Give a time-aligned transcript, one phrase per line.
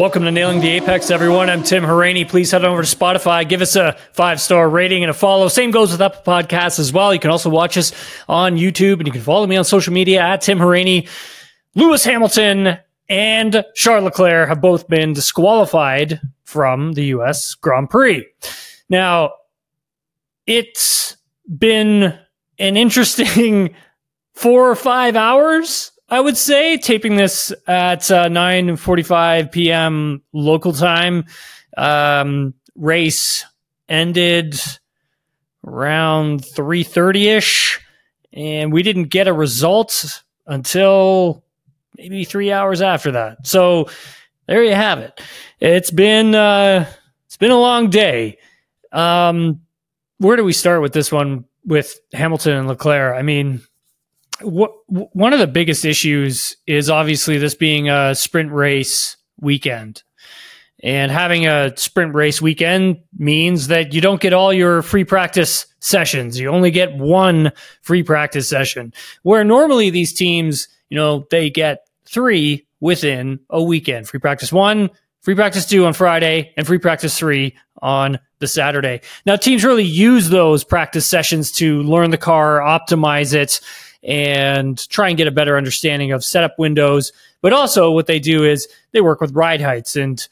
[0.00, 1.50] Welcome to Nailing the Apex, everyone.
[1.50, 2.26] I'm Tim Hauraney.
[2.26, 5.46] Please head over to Spotify, give us a five star rating and a follow.
[5.48, 7.12] Same goes with Apple Podcasts as well.
[7.12, 7.92] You can also watch us
[8.26, 11.06] on YouTube and you can follow me on social media at Tim Hauraney.
[11.74, 12.78] Lewis Hamilton
[13.10, 18.26] and Charles Leclerc have both been disqualified from the US Grand Prix.
[18.88, 19.34] Now,
[20.46, 22.18] it's been
[22.58, 23.74] an interesting
[24.32, 30.22] four or five hours I would say taping this at uh, 9:45 p.m.
[30.32, 31.24] local time.
[31.76, 33.44] Um, race
[33.88, 34.60] ended
[35.64, 37.80] around 3:30 ish,
[38.32, 41.44] and we didn't get a result until
[41.96, 43.46] maybe three hours after that.
[43.46, 43.88] So
[44.46, 45.20] there you have it.
[45.60, 46.90] It's been uh,
[47.26, 48.38] it's been a long day.
[48.90, 49.60] Um,
[50.18, 53.16] where do we start with this one with Hamilton and Leclerc?
[53.16, 53.62] I mean
[54.42, 60.02] what, one of the biggest issues is obviously this being a sprint race weekend.
[60.82, 65.66] And having a sprint race weekend means that you don't get all your free practice
[65.80, 66.40] sessions.
[66.40, 68.94] You only get one free practice session.
[69.22, 74.08] Where normally these teams, you know, they get three within a weekend.
[74.08, 74.88] Free practice one,
[75.20, 79.02] free practice two on Friday, and free practice three on the Saturday.
[79.26, 83.60] Now teams really use those practice sessions to learn the car, optimize it,
[84.02, 87.12] and try and get a better understanding of setup windows.
[87.42, 89.96] But also, what they do is they work with ride heights.
[89.96, 90.26] And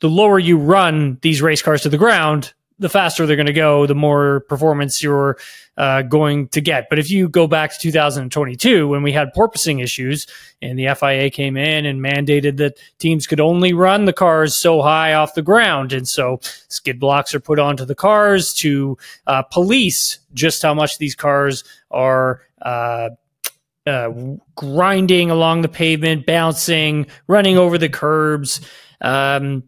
[0.00, 3.52] the lower you run these race cars to the ground, the faster they're going to
[3.52, 5.38] go, the more performance you're
[5.76, 6.88] uh, going to get.
[6.90, 10.26] But if you go back to 2022, when we had porpoising issues
[10.60, 14.82] and the FIA came in and mandated that teams could only run the cars so
[14.82, 15.92] high off the ground.
[15.92, 20.98] And so skid blocks are put onto the cars to uh, police just how much
[20.98, 23.10] these cars are uh,
[23.86, 24.10] uh,
[24.54, 28.60] grinding along the pavement, bouncing, running over the curbs,
[29.00, 29.62] um,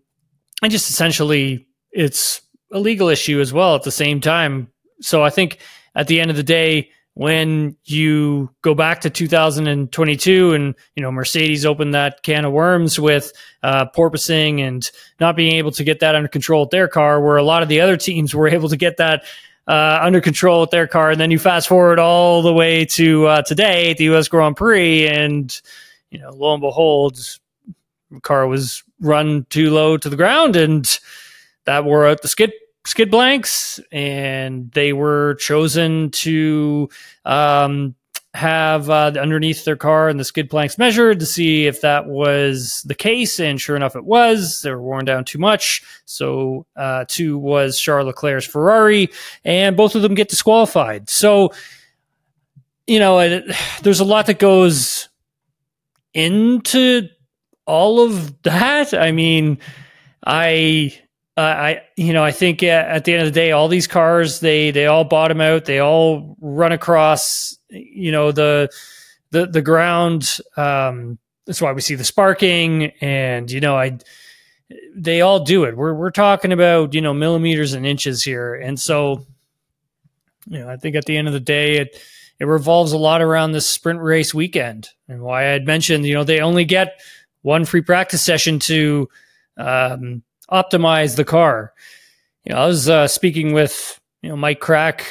[0.63, 2.41] and just essentially it's
[2.73, 4.69] a legal issue as well at the same time.
[5.01, 5.59] So I think
[5.95, 11.11] at the end of the day, when you go back to 2022 and you know
[11.11, 13.33] Mercedes opened that can of worms with
[13.63, 17.39] uh, porpoising and not being able to get that under control at their car, where
[17.39, 19.25] a lot of the other teams were able to get that
[19.67, 21.11] uh, under control with their car.
[21.11, 24.29] And then you fast forward all the way to uh, today at the U.S.
[24.29, 25.61] Grand Prix, and
[26.11, 27.19] you know, lo and behold,
[28.11, 30.99] the car was run too low to the ground, and
[31.65, 32.53] that wore out the skid
[32.85, 36.89] skid planks, and they were chosen to
[37.25, 37.95] um,
[38.37, 42.83] have uh, underneath their car and the skid planks measured to see if that was
[42.87, 43.41] the case.
[43.41, 44.61] And sure enough, it was.
[44.63, 45.83] They were worn down too much.
[46.05, 49.09] So, uh, two was Charles Leclerc's Ferrari,
[49.45, 51.09] and both of them get disqualified.
[51.09, 51.53] So,
[52.87, 53.45] you know, it,
[53.83, 55.09] there's a lot that goes
[56.15, 57.09] into
[57.67, 58.95] all of that.
[58.95, 59.59] I mean,
[60.25, 60.93] I
[61.37, 64.41] uh, I you know I think at the end of the day, all these cars
[64.41, 68.71] they they all bottom out, they all run across you know the
[69.31, 70.39] the the ground.
[70.57, 73.99] Um, that's why we see the sparking, and you know I
[74.95, 75.77] they all do it.
[75.77, 79.25] We're we're talking about you know millimeters and inches here, and so
[80.47, 82.01] you know I think at the end of the day it
[82.39, 86.15] it revolves a lot around this sprint race weekend, and why I had mentioned you
[86.15, 87.01] know they only get
[87.43, 89.09] one free practice session to
[89.57, 91.73] um, optimize the car.
[92.45, 95.03] You know, I was uh, speaking with you know Mike Krack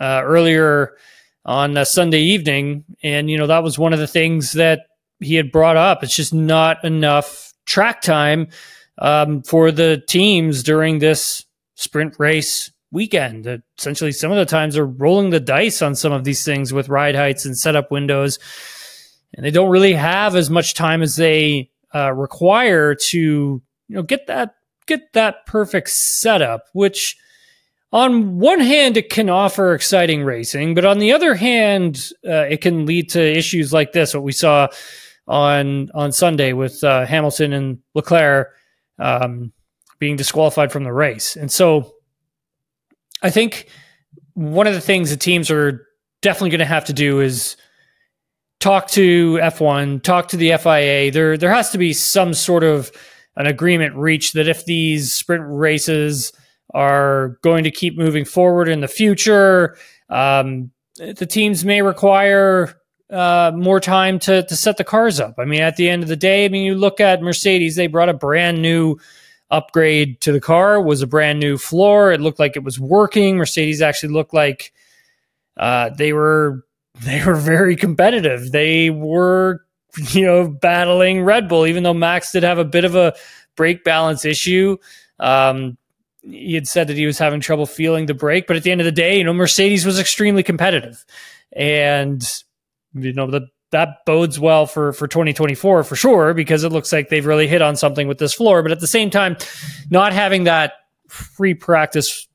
[0.00, 0.96] uh, earlier
[1.44, 4.80] on a Sunday evening, and you know that was one of the things that
[5.20, 6.02] he had brought up.
[6.02, 8.48] It's just not enough track time
[8.98, 13.62] um, for the teams during this sprint race weekend.
[13.78, 16.88] Essentially, some of the times they're rolling the dice on some of these things with
[16.88, 18.38] ride heights and setup windows,
[19.34, 24.02] and they don't really have as much time as they uh, require to you know
[24.02, 24.54] get that
[24.86, 27.16] get that perfect setup, which
[27.92, 32.60] on one hand, it can offer exciting racing, but on the other hand, uh, it
[32.60, 34.68] can lead to issues like this, what we saw
[35.26, 38.48] on on Sunday with uh, Hamilton and Leclerc
[38.98, 39.52] um,
[39.98, 41.36] being disqualified from the race.
[41.36, 41.94] And so
[43.22, 43.68] I think
[44.34, 45.86] one of the things the teams are
[46.22, 47.56] definitely going to have to do is
[48.60, 51.10] talk to F1, talk to the FIA.
[51.10, 52.92] There there has to be some sort of
[53.36, 56.32] an agreement reached that if these sprint races
[56.74, 59.76] are going to keep moving forward in the future,
[60.08, 62.78] um, the teams may require
[63.10, 65.34] uh, more time to to set the cars up.
[65.38, 67.86] I mean, at the end of the day, I mean, you look at Mercedes; they
[67.86, 68.98] brought a brand new
[69.50, 70.80] upgrade to the car.
[70.80, 72.12] Was a brand new floor.
[72.12, 73.36] It looked like it was working.
[73.36, 74.72] Mercedes actually looked like
[75.56, 76.64] uh, they were
[77.00, 78.52] they were very competitive.
[78.52, 79.64] They were
[80.10, 83.14] you know battling Red Bull, even though Max did have a bit of a
[83.56, 84.76] brake balance issue.
[85.18, 85.78] Um,
[86.22, 88.80] he had said that he was having trouble feeling the brake, but at the end
[88.80, 91.04] of the day, you know, Mercedes was extremely competitive,
[91.52, 92.22] and
[92.94, 97.08] you know that that bodes well for for 2024 for sure because it looks like
[97.08, 98.62] they've really hit on something with this floor.
[98.62, 99.36] But at the same time,
[99.90, 100.72] not having that
[101.08, 102.26] free practice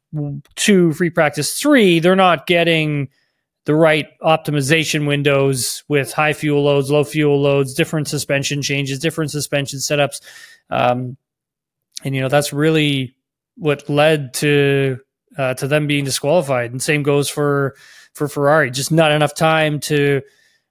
[0.55, 3.09] two, free practice three, they're not getting
[3.65, 9.31] the right optimization windows with high fuel loads, low fuel loads, different suspension changes, different
[9.31, 10.21] suspension setups.
[10.69, 11.17] Um,
[12.03, 13.15] and you know that's really
[13.55, 14.99] what led to
[15.37, 16.71] uh, to them being disqualified.
[16.71, 17.75] And same goes for
[18.13, 18.71] for Ferrari.
[18.71, 20.21] Just not enough time to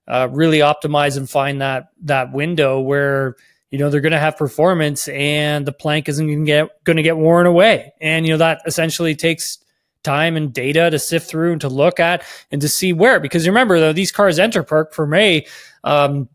[0.09, 3.37] uh, really optimize and find that that window where
[3.71, 6.97] you know they're going to have performance and the plank isn't going to get going
[6.97, 7.93] to get worn away.
[8.01, 9.59] And you know that essentially takes
[10.03, 13.21] time and data to sift through and to look at and to see where.
[13.21, 15.49] Because remember though, these cars enter parc fermé,
[15.85, 16.29] um,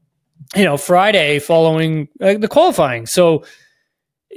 [0.55, 3.05] you know, Friday following uh, the qualifying.
[3.05, 3.43] So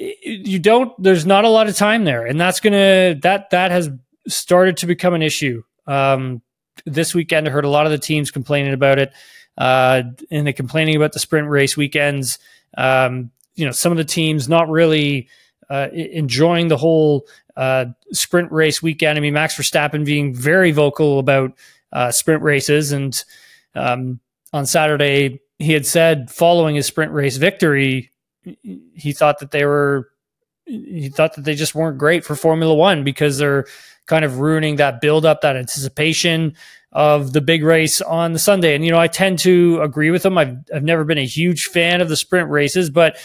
[0.01, 0.93] you don't.
[1.03, 3.91] There's not a lot of time there, and that's gonna that that has
[4.27, 5.63] started to become an issue.
[5.87, 6.43] Um,
[6.87, 9.13] this weekend, I heard a lot of the teams complaining about it,
[9.59, 12.39] uh, and they complaining about the sprint race weekends.
[12.77, 15.29] Um, you know, some of the teams not really
[15.69, 17.27] uh, enjoying the whole
[17.57, 19.19] uh, sprint race weekend.
[19.19, 21.53] I mean, Max Verstappen being very vocal about
[21.93, 23.23] uh, sprint races, and
[23.75, 24.21] um,
[24.53, 28.10] on Saturday he had said following his sprint race victory,
[28.43, 30.09] he thought that they were
[30.65, 33.67] he thought that they just weren't great for Formula One because they're
[34.07, 36.55] kind of ruining that build up, that anticipation
[36.93, 38.75] of the big race on the Sunday.
[38.75, 40.37] And, you know, I tend to agree with them.
[40.37, 43.17] I've, I've never been a huge fan of the sprint races, but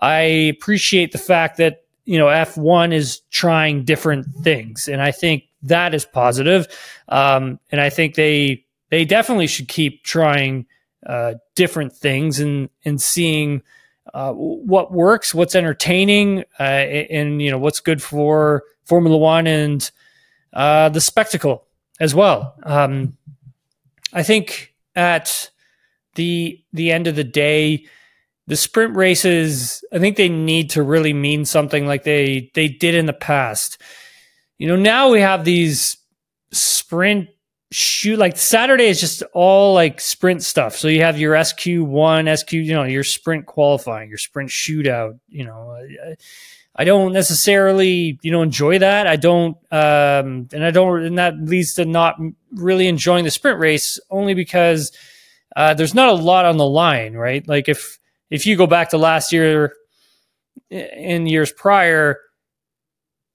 [0.00, 4.88] I appreciate the fact that, you know, F1 is trying different things.
[4.88, 6.66] And I think that is positive.
[7.08, 10.66] Um, and I think they, they definitely should keep trying
[11.06, 13.62] uh, different things and, and seeing
[14.14, 19.90] uh, what works, what's entertaining, uh, and, you know, what's good for Formula One and,
[20.52, 21.66] uh, the spectacle
[22.00, 22.54] as well.
[22.64, 23.16] Um,
[24.12, 25.50] I think at
[26.16, 27.86] the the end of the day,
[28.46, 32.96] the sprint races, I think they need to really mean something like they they did
[32.96, 33.80] in the past.
[34.58, 35.96] You know, now we have these
[36.50, 37.28] sprint
[37.72, 40.76] shoot like Saturday is just all like sprint stuff.
[40.76, 45.44] So you have your SQ1, SQ, you know, your sprint qualifying, your sprint shootout, you
[45.44, 45.78] know,
[46.76, 49.06] I don't necessarily, you know, enjoy that.
[49.06, 52.16] I don't, um, and I don't, and that leads to not
[52.52, 54.92] really enjoying the sprint race only because
[55.56, 57.46] uh, there's not a lot on the line, right?
[57.46, 57.98] Like if
[58.30, 59.74] if you go back to last year,
[60.70, 62.20] in years prior,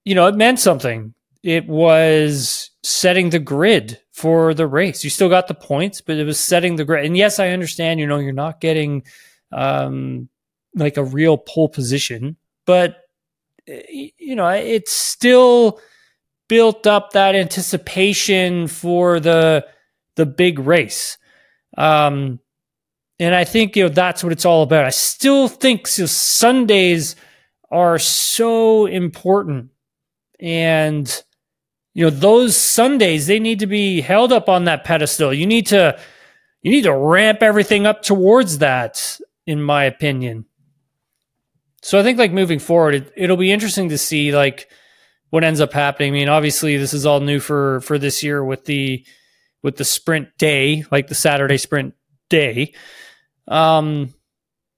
[0.05, 1.13] you know, it meant something.
[1.43, 5.03] It was setting the grid for the race.
[5.03, 7.05] You still got the points, but it was setting the grid.
[7.05, 7.99] And yes, I understand.
[7.99, 9.03] You know, you're not getting
[9.51, 10.29] um,
[10.75, 12.97] like a real pole position, but
[13.67, 15.79] you know, it's still
[16.48, 19.65] built up that anticipation for the
[20.15, 21.17] the big race.
[21.77, 22.39] Um,
[23.17, 24.86] and I think you know that's what it's all about.
[24.86, 27.15] I still think so Sundays
[27.71, 29.71] are so important,
[30.39, 31.24] and
[31.95, 35.33] you know those Sundays they need to be held up on that pedestal.
[35.33, 35.97] You need to
[36.61, 40.45] you need to ramp everything up towards that, in my opinion.
[41.81, 44.69] So I think like moving forward, it, it'll be interesting to see like
[45.29, 46.11] what ends up happening.
[46.11, 49.05] I mean, obviously this is all new for for this year with the
[49.63, 51.93] with the sprint day, like the Saturday sprint
[52.29, 52.73] day.
[53.47, 54.13] Um,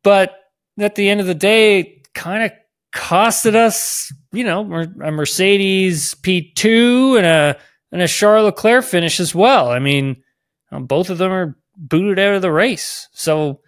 [0.03, 0.35] but
[0.77, 2.51] at the end of the day, kind of
[2.97, 4.61] costed us, you know,
[5.03, 7.57] a Mercedes P2 and a
[7.91, 9.69] and a Charles Leclerc finish as well.
[9.69, 10.23] I mean,
[10.71, 13.07] both of them are booted out of the race.
[13.13, 13.61] So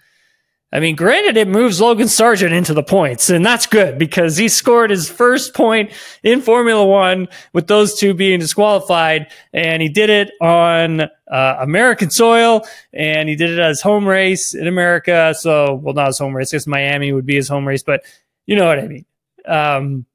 [0.71, 4.47] I mean, granted, it moves Logan Sargeant into the points, and that's good because he
[4.47, 10.11] scored his first point in Formula One with those two being disqualified, and he did
[10.11, 15.33] it on uh, American soil, and he did it as home race in America.
[15.39, 18.03] So, well, not his home race, because Miami would be his home race, but
[18.45, 19.05] you know what I mean.
[19.49, 20.05] Um,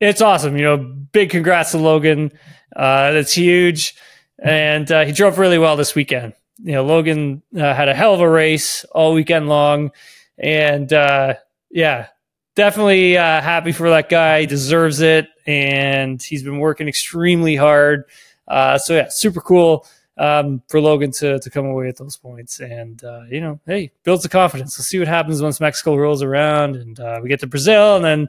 [0.00, 0.56] it's awesome.
[0.56, 2.32] You know, big congrats to Logan.
[2.76, 3.94] Uh, that's huge,
[4.38, 8.14] and uh, he drove really well this weekend you know, Logan uh, had a hell
[8.14, 9.92] of a race all weekend long,
[10.36, 11.34] and uh,
[11.70, 12.08] yeah,
[12.56, 14.40] definitely uh, happy for that guy.
[14.40, 18.04] He deserves it, and he's been working extremely hard.
[18.46, 19.86] Uh, so yeah, super cool
[20.18, 23.92] um, for Logan to to come away with those points, and uh, you know, hey,
[24.02, 24.76] builds the confidence.
[24.76, 28.04] We'll see what happens once Mexico rolls around, and uh, we get to Brazil, and
[28.04, 28.28] then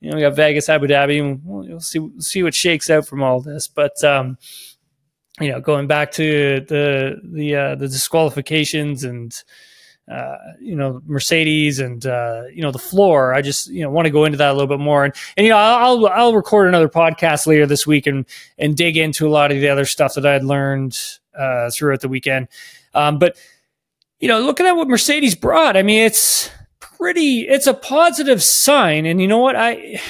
[0.00, 3.22] you know we got Vegas, Abu Dhabi, we'll, we'll see see what shakes out from
[3.22, 3.68] all this.
[3.68, 4.36] But um,
[5.40, 9.32] you know, going back to the the uh, the disqualifications and
[10.10, 13.34] uh, you know Mercedes and uh, you know the floor.
[13.34, 15.46] I just you know want to go into that a little bit more, and and
[15.46, 18.26] you know I'll I'll record another podcast later this week and
[18.58, 20.98] and dig into a lot of the other stuff that I'd learned
[21.36, 22.48] uh, throughout the weekend.
[22.94, 23.36] Um, but
[24.20, 27.48] you know, looking at what Mercedes brought, I mean, it's pretty.
[27.48, 30.00] It's a positive sign, and you know what I.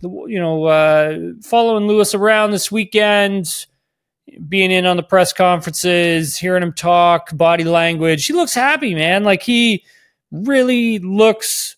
[0.00, 3.66] You know, uh, following Lewis around this weekend,
[4.48, 8.26] being in on the press conferences, hearing him talk, body language.
[8.26, 9.24] He looks happy, man.
[9.24, 9.84] Like he
[10.30, 11.76] really looks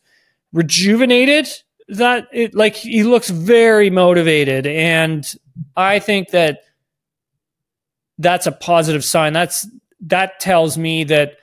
[0.52, 1.48] rejuvenated.
[1.88, 5.26] That it like he looks very motivated and
[5.76, 6.60] I think that
[8.20, 9.32] that's a positive sign.
[9.32, 9.68] That's
[10.02, 11.38] that tells me that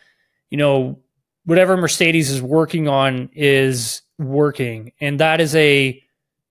[0.49, 0.99] you know
[1.45, 6.01] whatever Mercedes is working on is working and that is a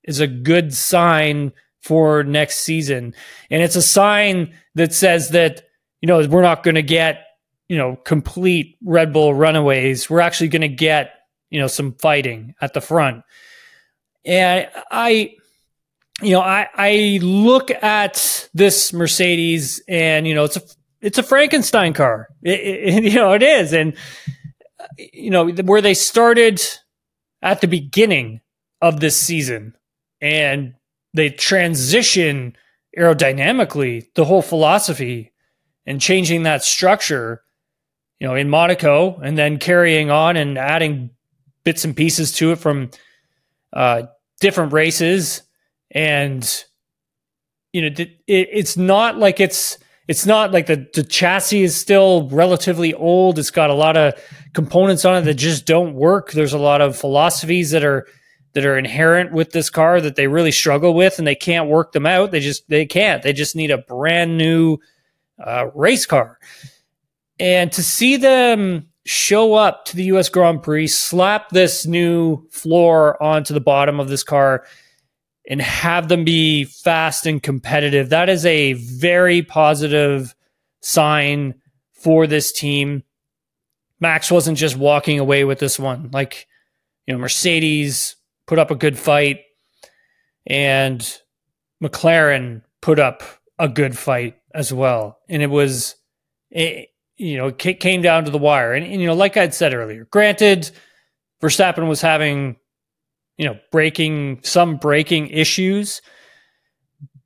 [0.04, 1.52] is a good sign
[1.86, 3.14] for next season.
[3.50, 5.62] And it's a sign that says that,
[6.00, 7.24] you know, we're not going to get,
[7.68, 10.10] you know, complete Red Bull runaways.
[10.10, 11.12] We're actually going to get,
[11.50, 13.22] you know, some fighting at the front.
[14.24, 15.36] And I,
[16.22, 20.62] you know, I, I look at this Mercedes and, you know, it's a,
[21.00, 22.28] it's a Frankenstein car.
[22.42, 23.72] It, it, you know, it is.
[23.72, 23.94] And,
[24.98, 26.62] you know, where they started
[27.42, 28.40] at the beginning
[28.80, 29.74] of this season
[30.20, 30.74] and
[31.12, 32.56] they transition
[32.98, 35.32] aerodynamically the whole philosophy
[35.84, 37.42] and changing that structure,
[38.18, 41.10] you know, in Monaco and then carrying on and adding
[41.64, 42.90] bits and pieces to it from
[43.72, 44.02] uh,
[44.40, 45.42] different races.
[45.90, 46.64] And,
[47.72, 49.78] you know, it, it's not like it's,
[50.08, 53.38] it's not like the, the chassis is still relatively old.
[53.38, 54.14] It's got a lot of
[54.54, 56.32] components on it that just don't work.
[56.32, 58.06] There's a lot of philosophies that are
[58.52, 61.92] that are inherent with this car that they really struggle with and they can't work
[61.92, 62.30] them out.
[62.30, 63.22] They just they can't.
[63.22, 64.78] They just need a brand new
[65.44, 66.38] uh, race car.
[67.38, 73.22] And to see them show up to the US Grand Prix, slap this new floor
[73.22, 74.64] onto the bottom of this car
[75.48, 80.34] and have them be fast and competitive, that is a very positive
[80.80, 81.54] sign
[81.92, 83.02] for this team.
[84.00, 86.10] Max wasn't just walking away with this one.
[86.12, 86.46] Like,
[87.06, 89.40] you know, Mercedes, put up a good fight,
[90.46, 91.20] and
[91.82, 93.22] McLaren put up
[93.58, 95.18] a good fight as well.
[95.28, 95.96] And it was,
[96.50, 98.74] it, you know, it came down to the wire.
[98.74, 100.70] And, and, you know, like I'd said earlier, granted,
[101.42, 102.56] Verstappen was having,
[103.36, 106.00] you know, braking some braking issues,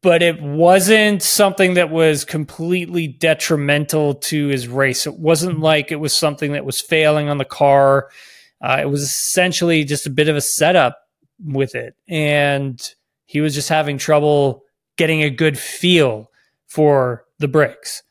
[0.03, 5.07] but it wasn't something that was completely detrimental to his race.
[5.07, 8.11] It wasn't like it was something that was failing on the car.
[8.63, 10.99] Uh, it was essentially just a bit of a setup
[11.45, 11.95] with it.
[12.09, 12.81] And
[13.27, 14.63] he was just having trouble
[14.97, 16.31] getting a good feel
[16.67, 18.03] for the bricks.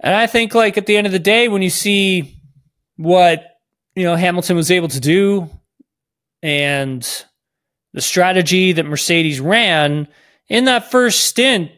[0.00, 2.40] And I think like at the end of the day, when you see
[2.96, 3.44] what,
[3.94, 5.50] you know, Hamilton was able to do
[6.44, 7.24] and
[7.94, 10.06] the strategy that Mercedes ran
[10.48, 11.72] in that first stint,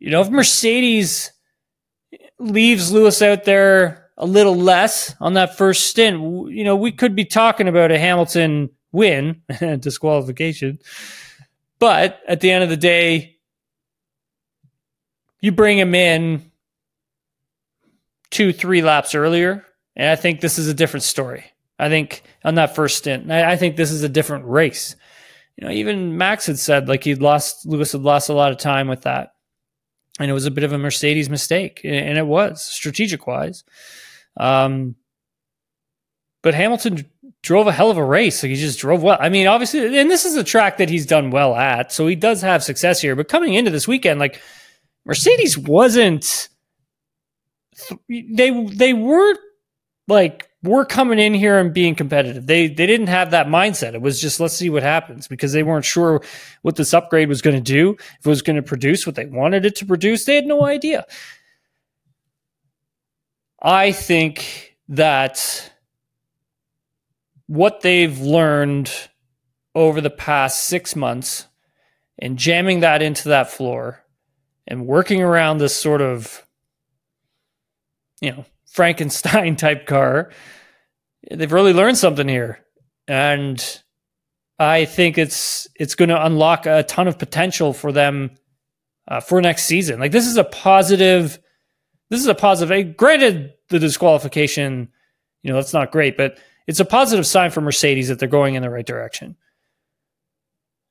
[0.00, 1.30] you know, if Mercedes
[2.40, 6.16] leaves Lewis out there a little less on that first stint,
[6.50, 9.42] you know, we could be talking about a Hamilton win,
[9.78, 10.80] disqualification.
[11.78, 13.36] But at the end of the day,
[15.40, 16.50] you bring him in
[18.30, 19.64] two, three laps earlier,
[19.94, 21.44] and I think this is a different story.
[21.80, 24.96] I think on that first stint, I think this is a different race.
[25.56, 28.58] You know, even Max had said like he'd lost Lewis had lost a lot of
[28.58, 29.34] time with that,
[30.18, 33.64] and it was a bit of a Mercedes mistake, and it was strategic wise.
[34.38, 34.96] Um,
[36.42, 37.06] but Hamilton
[37.42, 38.42] drove a hell of a race.
[38.42, 39.18] Like he just drove well.
[39.20, 42.16] I mean, obviously, and this is a track that he's done well at, so he
[42.16, 43.16] does have success here.
[43.16, 44.40] But coming into this weekend, like
[45.04, 46.48] Mercedes wasn't.
[48.08, 49.38] They they weren't
[50.06, 52.46] like we're coming in here and being competitive.
[52.46, 53.94] They they didn't have that mindset.
[53.94, 56.22] It was just let's see what happens because they weren't sure
[56.62, 57.96] what this upgrade was going to do.
[58.18, 60.64] If it was going to produce what they wanted it to produce, they had no
[60.64, 61.06] idea.
[63.62, 65.72] I think that
[67.46, 68.92] what they've learned
[69.74, 71.46] over the past six months
[72.18, 74.04] and jamming that into that floor
[74.66, 76.46] and working around this sort of,
[78.20, 80.30] you know, Frankenstein type car,
[81.30, 82.64] they've really learned something here.
[83.06, 83.62] And
[84.58, 88.30] I think it's it's going to unlock a ton of potential for them
[89.08, 89.98] uh, for next season.
[90.00, 91.38] Like this is a positive.
[92.10, 92.96] This is a positive.
[92.96, 94.88] Granted, the disqualification,
[95.42, 98.54] you know, that's not great, but it's a positive sign for Mercedes that they're going
[98.54, 99.36] in the right direction.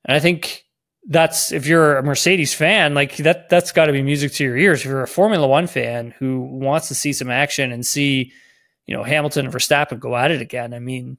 [0.06, 0.64] And I think
[1.08, 4.56] that's if you're a Mercedes fan, like that that's got to be music to your
[4.56, 4.80] ears.
[4.80, 8.32] If you're a Formula One fan who wants to see some action and see,
[8.86, 11.18] you know, Hamilton and Verstappen go at it again, I mean,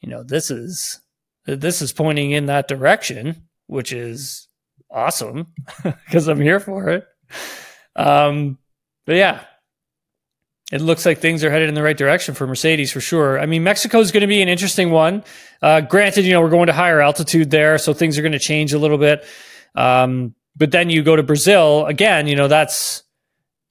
[0.00, 1.00] you know, this is
[1.46, 4.48] this is pointing in that direction, which is
[4.90, 5.46] awesome
[5.82, 7.06] because I'm here for it.
[7.96, 8.58] Um,
[9.06, 9.44] but yeah,
[10.72, 13.38] it looks like things are headed in the right direction for Mercedes for sure.
[13.38, 15.22] I mean, Mexico is going to be an interesting one.
[15.60, 18.38] Uh, granted, you know, we're going to higher altitude there, so things are going to
[18.38, 19.24] change a little bit.
[19.74, 23.04] Um, but then you go to Brazil again, you know, that's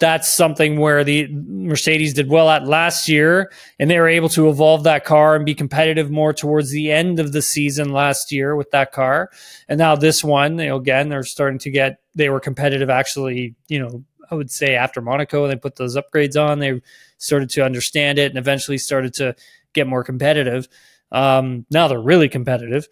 [0.01, 4.50] that's something where the Mercedes did well at last year, and they were able to
[4.50, 8.55] evolve that car and be competitive more towards the end of the season last year
[8.55, 9.29] with that car.
[9.70, 13.55] And now this one, you know, again, they're starting to get they were competitive actually,
[13.70, 16.59] you know, I would say after Monaco, they put those upgrades on.
[16.59, 16.81] They
[17.17, 19.35] started to understand it and eventually started to
[19.73, 20.67] get more competitive.
[21.11, 22.88] Um, now they're really competitive.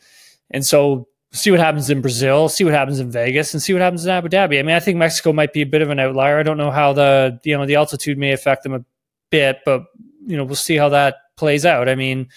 [0.52, 3.82] And so see what happens in Brazil, see what happens in Vegas, and see what
[3.82, 4.60] happens in Abu Dhabi.
[4.60, 6.40] I mean, I think Mexico might be a bit of an outlier.
[6.40, 8.84] I don't know how the you know the altitude may affect them a
[9.30, 9.84] bit, but
[10.26, 11.88] you know we'll see how that plays out.
[11.88, 12.28] I mean,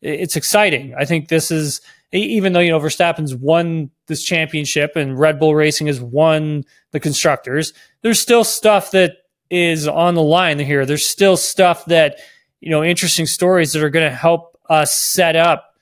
[0.00, 0.94] it's exciting.
[0.96, 1.80] I think this is
[2.12, 7.00] even though you know Verstappen's won this championship and Red Bull Racing has won the
[7.00, 9.16] constructors, there's still stuff that
[9.50, 10.86] is on the line here.
[10.86, 12.18] There's still stuff that
[12.60, 15.74] you know interesting stories that are going to help us set up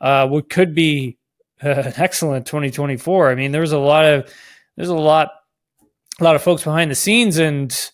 [0.00, 1.18] uh, what could be
[1.62, 3.30] uh, an excellent 2024.
[3.30, 4.32] I mean, there's a lot of
[4.76, 5.30] there's a lot
[6.20, 7.90] a lot of folks behind the scenes and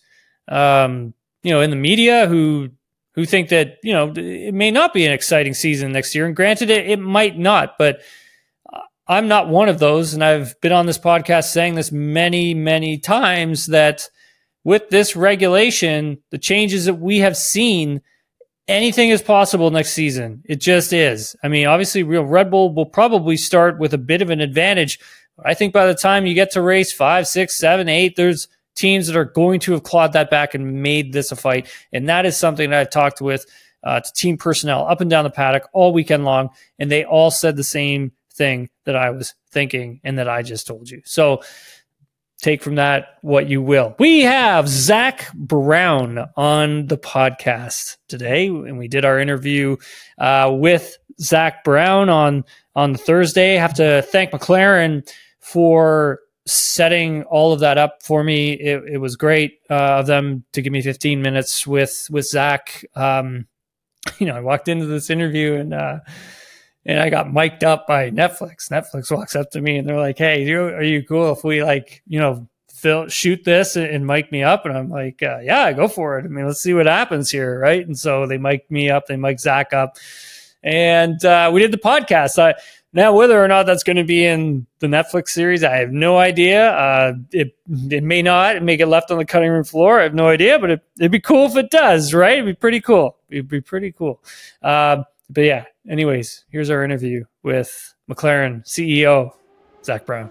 [0.47, 2.69] um, you know in the media who
[3.13, 6.25] who think that you know it may not be an exciting season next year.
[6.25, 8.01] And granted, it, it might not, but
[9.11, 10.13] I'm not one of those.
[10.13, 14.07] And I've been on this podcast saying this many, many times that
[14.63, 17.99] with this regulation, the changes that we have seen,
[18.69, 20.43] anything is possible next season.
[20.45, 21.35] It just is.
[21.43, 24.97] I mean, obviously, real Red Bull will probably start with a bit of an advantage.
[25.43, 28.47] I think by the time you get to race five, six, seven, eight, there's
[28.77, 31.67] teams that are going to have clawed that back and made this a fight.
[31.91, 33.45] And that is something that I've talked with
[33.83, 36.51] uh, to team personnel up and down the paddock all weekend long.
[36.79, 40.67] And they all said the same thing that I was thinking and that I just
[40.67, 41.01] told you.
[41.05, 41.41] So
[42.41, 43.95] take from that what you will.
[43.99, 49.77] We have Zak Brown on the podcast today, and we did our interview
[50.17, 52.43] uh, with Zak Brown on
[52.75, 53.57] on Thursday.
[53.57, 55.07] I have to thank McLaren
[55.39, 58.53] for setting all of that up for me.
[58.53, 62.85] It, it was great uh, of them to give me 15 minutes with with Zak.
[62.95, 63.47] Um,
[64.19, 65.99] you know, I walked into this interview and uh,
[66.85, 68.69] and I got mic'd up by Netflix.
[68.69, 71.63] Netflix walks up to me and they're like, "Hey, you, are you cool if we
[71.63, 75.39] like you know fill, shoot this and, and mic me up?" And I'm like, uh,
[75.39, 76.25] "Yeah, go for it.
[76.25, 79.17] I mean, let's see what happens here, right?" And so they mic'd me up, they
[79.17, 79.97] mic'd Zak up,
[80.63, 82.39] and uh, we did the podcast.
[82.39, 82.55] I,
[82.93, 86.17] now, whether or not that's going to be in the Netflix series, I have no
[86.17, 86.71] idea.
[86.71, 87.55] Uh, it
[87.89, 88.57] it may not.
[88.57, 90.01] It may get left on the cutting room floor.
[90.01, 92.33] I have no idea, but it, would be cool if it does, right?
[92.33, 93.17] It'd be pretty cool.
[93.29, 94.21] It'd be pretty cool.
[94.61, 99.31] Uh, but yeah, anyways, here's our interview with McLaren CEO
[99.83, 100.29] Zak Brown.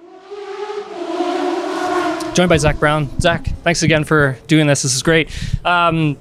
[2.34, 3.08] Joined by Zak Brown.
[3.20, 4.82] Zak, thanks again for doing this.
[4.82, 5.30] This is great.
[5.64, 6.16] Um,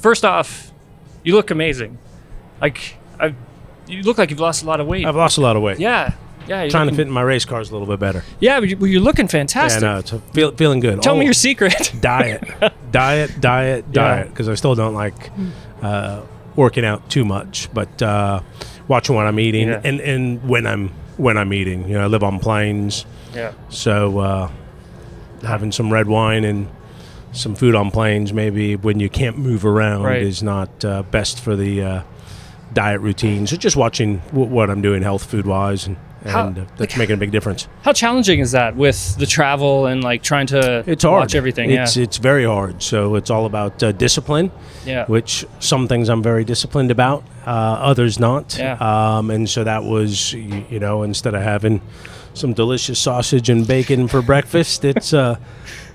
[0.00, 0.72] first off,
[1.24, 1.98] you look amazing.
[2.60, 3.36] Like I've
[3.86, 5.04] you look like you've lost a lot of weight.
[5.06, 5.78] I've lost a lot of weight.
[5.78, 6.14] Yeah.
[6.48, 8.22] Yeah, you're trying looking, to fit in my race cars a little bit better.
[8.38, 9.82] Yeah, but you, are looking fantastic.
[9.82, 11.02] Yeah, no, it's feel, feeling good.
[11.02, 11.92] Tell oh, me your secret.
[12.00, 12.44] diet,
[12.92, 14.28] diet, diet, diet.
[14.28, 15.32] Because I still don't like
[15.82, 16.22] uh,
[16.56, 18.40] working out too much, but uh,
[18.88, 19.80] watching what I'm eating yeah.
[19.84, 21.88] and, and when I'm when I'm eating.
[21.88, 23.06] You know, I live on planes.
[23.34, 23.52] Yeah.
[23.68, 24.50] So uh,
[25.42, 26.68] having some red wine and
[27.32, 30.22] some food on planes, maybe when you can't move around, right.
[30.22, 32.02] is not uh, best for the uh,
[32.72, 33.46] diet routine.
[33.46, 37.14] So just watching w- what I'm doing health food wise, and, and how, that's making
[37.14, 37.68] a big difference.
[37.82, 41.20] How challenging is that with the travel and like trying to it's hard.
[41.20, 41.70] watch everything?
[41.70, 42.02] It's yeah.
[42.02, 42.82] it's very hard.
[42.82, 44.50] So it's all about uh, discipline.
[44.84, 45.06] Yeah.
[45.06, 48.56] Which some things I'm very disciplined about, uh, others not.
[48.58, 48.74] Yeah.
[48.74, 51.80] Um, and so that was you, you, know instead of having
[52.34, 55.12] some delicious sausage and bacon for breakfast, it's.
[55.12, 55.36] Uh,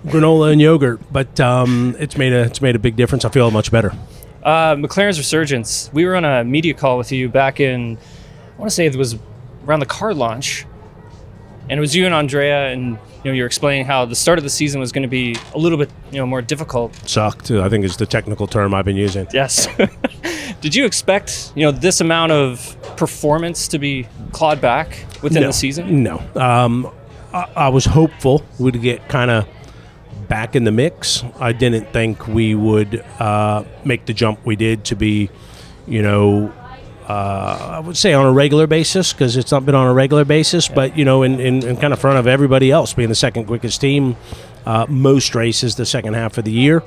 [0.06, 3.24] granola and yogurt, but um, it's made a it's made a big difference.
[3.24, 3.94] I feel much better.
[4.44, 5.90] Uh, McLaren's resurgence.
[5.94, 7.98] We were on a media call with you back in,
[8.56, 9.16] I want to say it was
[9.66, 10.66] around the car launch,
[11.70, 14.38] and it was you and Andrea, and you know you were explaining how the start
[14.38, 16.96] of the season was going to be a little bit you know more difficult.
[17.08, 17.52] Sucked.
[17.52, 19.28] I think is the technical term I've been using.
[19.34, 19.68] Yes.
[20.62, 25.48] Did you expect you know this amount of performance to be clawed back within no,
[25.48, 26.04] the season?
[26.04, 26.22] No.
[26.36, 26.92] Um,
[27.34, 29.48] I, I was hopeful we'd get kind of
[30.32, 31.24] back in the mix.
[31.40, 35.30] I didn't think we would uh, make the jump we did to be,
[35.88, 36.54] you know,
[37.12, 40.24] uh, I would say on a regular basis because it's not been on a regular
[40.24, 40.76] basis, yeah.
[40.76, 43.46] but you know, in, in, in, kind of front of everybody else, being the second
[43.46, 44.16] quickest team,
[44.66, 46.84] uh, most races the second half of the year.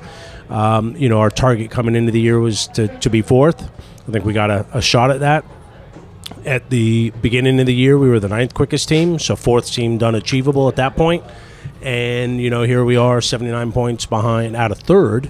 [0.49, 3.69] Um, you know, our target coming into the year was to, to be fourth.
[4.07, 5.45] I think we got a, a shot at that.
[6.43, 10.01] At the beginning of the year, we were the ninth quickest team, so fourth seemed
[10.01, 11.23] unachievable at that point.
[11.83, 15.27] And you know, here we are, 79 points behind out of third,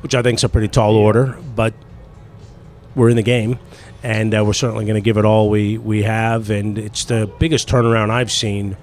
[0.00, 1.74] which I think is a pretty tall order, but
[2.94, 3.58] we're in the game
[4.02, 6.50] and uh, we're certainly going to give it all we, we have.
[6.50, 8.76] And it's the biggest turnaround I've seen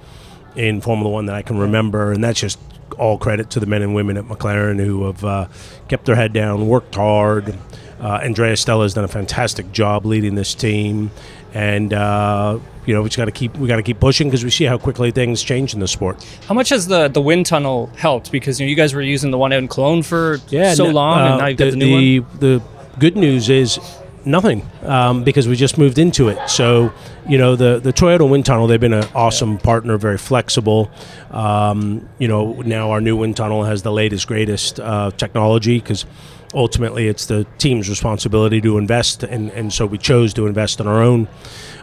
[0.56, 2.60] in Formula One that I can remember, and that's just
[2.97, 5.47] all credit to the men and women at McLaren who have uh,
[5.88, 7.56] kept their head down, worked hard.
[7.99, 11.10] Uh, Andrea Stella has done a fantastic job leading this team,
[11.53, 14.43] and uh, you know we just got to keep we got to keep pushing because
[14.43, 16.23] we see how quickly things change in the sport.
[16.47, 18.32] How much has the the wind tunnel helped?
[18.32, 20.86] Because you, know, you guys were using the one out in Cologne for yeah, so
[20.86, 22.39] long, and uh, now you've got the, the new the, one.
[22.39, 22.63] The
[22.99, 23.80] good news is
[24.28, 26.50] nothing um, because we just moved into it.
[26.50, 26.94] So,
[27.28, 29.60] you know, the the Toyota wind tunnel, they've been an awesome yeah.
[29.60, 30.90] partner, very flexible.
[31.32, 36.06] Um, you know, now our new wind tunnel has the latest, greatest uh, technology because
[36.54, 40.88] ultimately it's the team's responsibility to invest, and, and so we chose to invest in
[40.88, 41.28] our own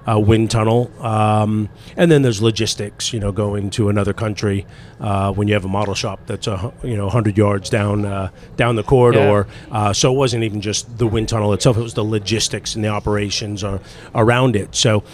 [0.09, 0.91] uh, wind tunnel.
[1.05, 4.67] Um, and then there's logistics, you know, going to another country
[5.01, 8.31] uh, when you have a model shop that's a you know 100 yards down uh,
[8.57, 9.47] down the corridor.
[9.69, 9.77] Yeah.
[9.77, 12.85] Uh, so it wasn't even just the wind tunnel itself; it was the logistics and
[12.85, 13.81] the operations are,
[14.15, 14.75] around it.
[14.75, 15.05] So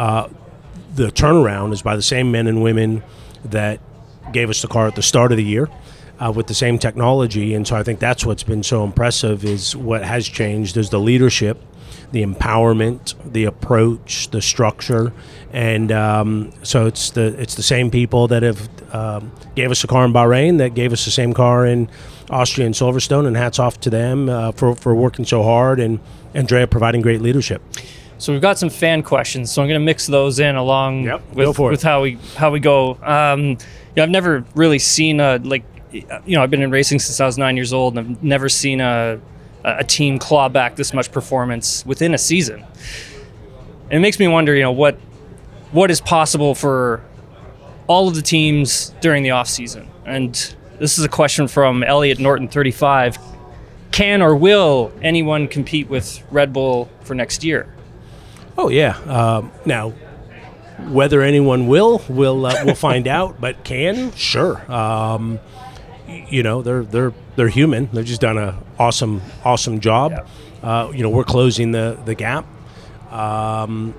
[0.00, 0.28] uh,
[0.94, 3.02] the turnaround is by the same men and women
[3.44, 3.80] that
[4.32, 5.68] gave us the car at the start of the year.
[6.18, 9.42] Uh, with the same technology, and so I think that's what's been so impressive.
[9.42, 11.56] Is what has changed is the leadership
[12.12, 15.12] the empowerment, the approach, the structure,
[15.52, 19.86] and um, so it's the it's the same people that have um, gave us a
[19.86, 21.88] car in Bahrain that gave us the same car in
[22.28, 26.00] Austria and Silverstone, and hats off to them uh, for for working so hard and
[26.34, 27.62] Andrea providing great leadership.
[28.20, 31.22] So we've got some fan questions, so I'm going to mix those in along yep,
[31.32, 32.98] with, with how we how we go.
[33.02, 33.56] Um,
[33.96, 37.24] yeah, I've never really seen a like you know I've been in racing since I
[37.24, 39.18] was nine years old, and I've never seen a
[39.64, 42.62] a team claw back this much performance within a season.
[43.84, 44.98] And it makes me wonder, you know, what
[45.72, 47.02] what is possible for
[47.86, 49.88] all of the teams during the off season.
[50.04, 50.34] And
[50.78, 53.16] this is a question from Elliot Norton 35.
[53.92, 57.66] Can or will anyone compete with Red Bull for next year?
[58.60, 58.94] Oh yeah.
[58.98, 59.90] Um, now,
[60.88, 63.40] whether anyone will, we'll uh, we'll find out.
[63.40, 64.70] But can, sure.
[64.70, 65.40] Um,
[66.28, 67.88] you know they're they're they're human.
[67.90, 70.12] They've just done a awesome awesome job.
[70.12, 70.26] Yeah.
[70.62, 72.44] Uh, you know we're closing the the gap.
[73.10, 73.94] Um,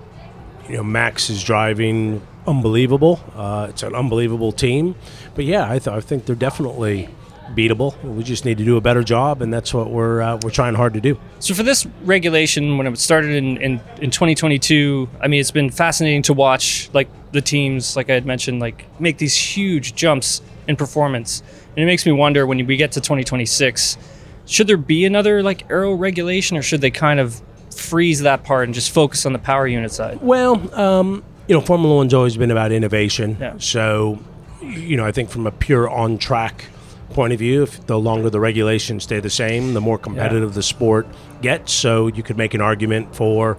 [0.70, 3.20] you know Max is driving unbelievable.
[3.36, 4.94] Uh, it's an unbelievable team.
[5.34, 7.10] But yeah, I, th- I think they're definitely
[7.56, 8.02] beatable.
[8.04, 10.76] We just need to do a better job, and that's what we're uh, we're trying
[10.76, 11.20] hard to do.
[11.40, 15.70] So for this regulation, when it started in, in, in 2022, I mean, it's been
[15.70, 20.42] fascinating to watch, like the teams, like I had mentioned, like make these huge jumps
[20.68, 21.44] in performance.
[21.76, 23.98] And it makes me wonder when we get to 2026,
[24.46, 27.42] should there be another like aero regulation, or should they kind of
[27.76, 30.22] freeze that part and just focus on the power unit side?
[30.22, 33.38] Well, um, you know, Formula One's always been about innovation.
[33.40, 33.56] Yeah.
[33.58, 34.20] So,
[34.62, 36.66] you know, I think from a pure on track
[37.14, 40.56] point of view, if the longer the regulations stay the same, the more competitive yeah.
[40.56, 41.08] the sport
[41.42, 41.74] gets.
[41.74, 43.58] So you could make an argument for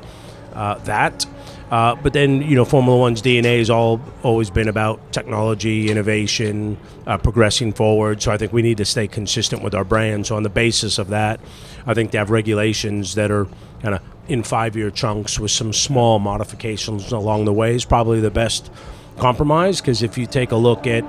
[0.54, 1.26] uh, that.
[1.72, 6.76] Uh, but then, you know, Formula One's DNA has all always been about technology, innovation,
[7.06, 8.20] uh, progressing forward.
[8.20, 10.26] So I think we need to stay consistent with our brand.
[10.26, 11.40] So on the basis of that,
[11.86, 13.46] I think to have regulations that are
[13.80, 18.30] kind of in five-year chunks with some small modifications along the way is probably the
[18.30, 18.70] best
[19.18, 19.80] compromise.
[19.80, 21.04] Because if you take a look at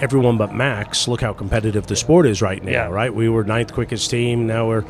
[0.00, 2.70] everyone but Max, look how competitive the sport is right now.
[2.70, 2.88] Yeah.
[2.88, 3.14] Right?
[3.14, 4.46] We were ninth quickest team.
[4.46, 4.84] Now we're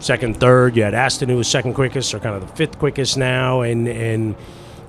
[0.00, 0.76] second, third.
[0.76, 3.62] You had Aston, who was second quickest, or kind of the fifth quickest now.
[3.62, 4.34] And and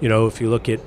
[0.01, 0.79] you know, if you look at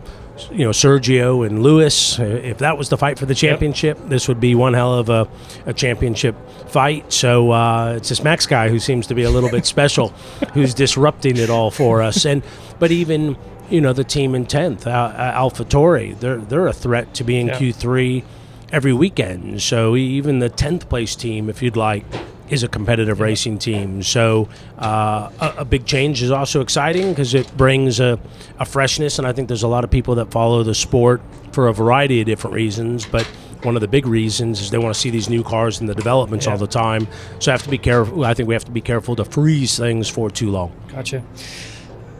[0.50, 4.08] you know Sergio and Lewis, uh, if that was the fight for the championship, yep.
[4.08, 5.28] this would be one hell of a,
[5.66, 6.36] a championship
[6.68, 7.12] fight.
[7.12, 10.08] So uh, it's this Max guy who seems to be a little bit special,
[10.54, 12.24] who's disrupting it all for us.
[12.24, 12.42] And
[12.78, 13.36] but even
[13.70, 17.50] you know the team in tenth, uh, AlphaTauri, they're they're a threat to be in
[17.50, 18.24] Q three
[18.72, 19.62] every weekend.
[19.62, 22.04] So even the tenth place team, if you'd like,
[22.48, 24.02] is a competitive racing team.
[24.02, 28.18] So uh, a, a, big change is also exciting because it brings a,
[28.58, 31.68] a, freshness, and I think there's a lot of people that follow the sport for
[31.68, 33.28] a variety of different reasons, but.
[33.62, 35.94] One of the big reasons is they want to see these new cars and the
[35.94, 36.52] developments yeah.
[36.52, 37.06] all the time.
[37.38, 38.24] So I have to be careful.
[38.24, 40.72] I think we have to be careful to freeze things for too long.
[40.88, 41.22] Gotcha.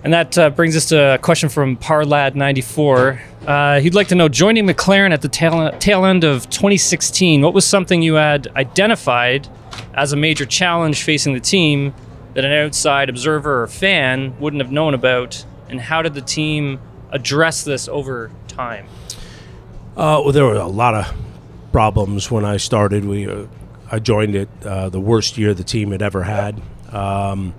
[0.04, 3.20] And that uh, brings us to a question from Parlad94.
[3.46, 7.52] Uh, he'd like to know joining McLaren at the tail, tail end of 2016, what
[7.52, 9.48] was something you had identified
[9.94, 11.92] as a major challenge facing the team
[12.34, 15.44] that an outside observer or fan wouldn't have known about?
[15.68, 18.86] And how did the team address this over time?
[19.96, 21.12] Uh, well, there were a lot of
[21.72, 23.04] problems when I started.
[23.04, 23.46] We, uh,
[23.90, 26.62] I joined it uh, the worst year the team had ever had.
[26.92, 27.54] Um,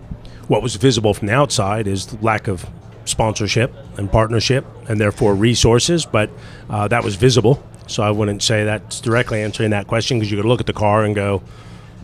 [0.47, 2.65] what was visible from the outside is the lack of
[3.05, 6.05] sponsorship and partnership, and therefore resources.
[6.05, 6.29] But
[6.69, 10.37] uh, that was visible, so I wouldn't say that's directly answering that question because you
[10.37, 11.41] could look at the car and go,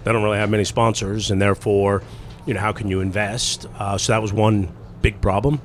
[0.03, 2.03] they don't really have many sponsors, and therefore,
[2.45, 3.67] you know, how can you invest?
[3.77, 5.61] Uh, so that was one big problem.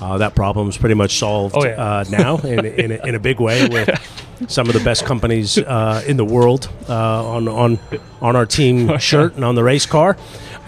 [0.00, 1.70] Uh, that problem is pretty much solved oh, yeah.
[1.70, 3.90] uh, now in, in, a, in, a, big way with
[4.48, 7.80] some of the best companies uh, in the world uh, on on
[8.20, 10.16] on our team shirt and on the race car.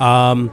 [0.01, 0.51] Um,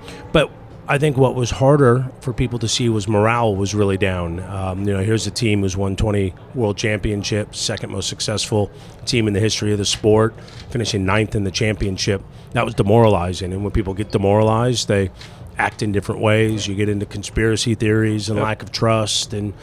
[0.89, 4.39] I think what was harder for people to see was morale was really down.
[4.39, 8.71] Um, you know, here's a team who's won 20 world championships, second most successful
[9.05, 10.33] team in the history of the sport,
[10.69, 12.23] finishing ninth in the championship.
[12.53, 13.51] That was demoralizing.
[13.51, 15.11] And when people get demoralized, they
[15.57, 16.67] act in different ways.
[16.67, 18.45] You get into conspiracy theories and yep.
[18.45, 19.53] lack of trust and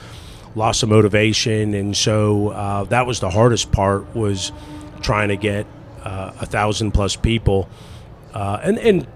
[0.54, 1.72] loss of motivation.
[1.72, 4.52] And so uh, that was the hardest part was
[5.00, 5.66] trying to get
[6.02, 7.66] uh, a thousand plus people.
[8.34, 9.06] Uh, and, and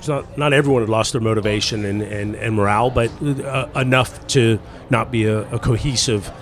[0.00, 4.26] it's not not everyone had lost their motivation and, and, and morale, but uh, enough
[4.28, 4.58] to
[4.88, 6.32] not be a, a cohesive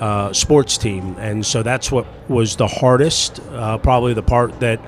[0.00, 1.14] uh, sports team.
[1.18, 4.80] And so that's what was the hardest, uh, probably the part that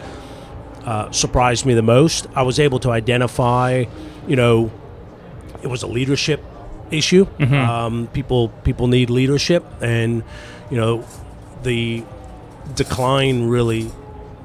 [0.87, 2.27] uh, surprised me the most.
[2.35, 3.85] I was able to identify,
[4.27, 4.73] you know,
[5.63, 6.43] it was a leadership
[6.91, 7.27] issue.
[7.27, 7.55] Mm-hmm.
[7.55, 10.25] Um, people people need leadership, and
[10.71, 11.05] you know,
[11.63, 12.03] the
[12.75, 13.91] decline really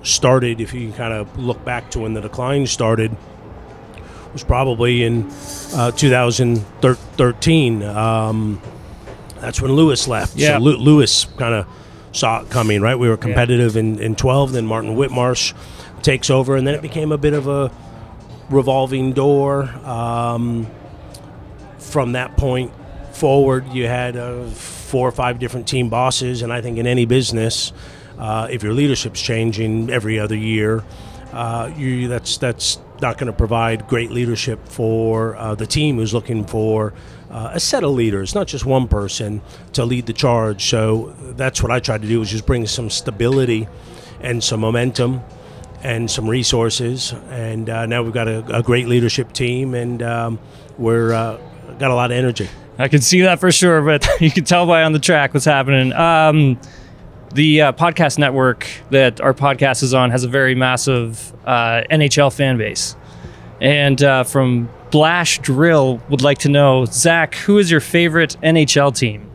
[0.04, 0.60] started.
[0.60, 3.16] If you can kind of look back to when the decline started
[4.34, 5.30] was probably in
[5.74, 7.84] uh, 2013.
[7.84, 8.62] Um,
[9.40, 10.36] that's when Lewis left.
[10.36, 10.58] Yeah.
[10.58, 11.68] So Lewis kind of
[12.12, 12.96] saw it coming, right?
[12.96, 13.82] We were competitive yeah.
[13.82, 15.54] in, in 12, then Martin Whitmarsh
[16.02, 17.72] takes over, and then it became a bit of a
[18.50, 19.64] revolving door.
[19.86, 20.68] Um,
[21.78, 22.72] from that point
[23.14, 27.06] forward, you had uh, four or five different team bosses, and I think in any
[27.06, 27.72] business,
[28.18, 30.84] uh, if your leadership's changing every other year,
[31.32, 36.14] uh, you that's that's not going to provide great leadership for uh, the team who's
[36.14, 36.94] looking for
[37.30, 39.42] uh, a set of leaders, not just one person
[39.74, 40.66] to lead the charge.
[40.66, 43.68] So that's what I tried to do was just bring some stability
[44.22, 45.22] and some momentum
[45.84, 47.14] and some resources.
[47.30, 50.40] And uh, now we've got a, a, great leadership team, and um,
[50.78, 51.38] we're uh,
[51.78, 52.50] got a lot of energy.
[52.78, 55.46] I can see that for sure, but you can tell by on the track what's
[55.46, 55.94] happening.
[55.94, 56.60] Um,
[57.34, 62.36] the uh, podcast network that our podcast is on has a very massive uh, NHL
[62.36, 62.96] fan base.
[63.62, 68.96] And uh, from Blash Drill would like to know, Zak, who is your favorite NHL
[68.96, 69.30] team?